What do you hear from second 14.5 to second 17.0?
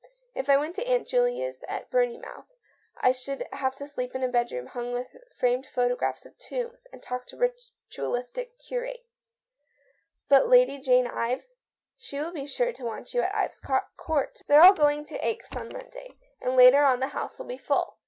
going to Aix on Monday, and later on